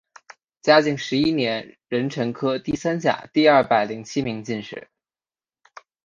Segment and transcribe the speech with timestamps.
[0.63, 4.89] 嘉靖十一年壬辰科第三甲第二百零七名进士。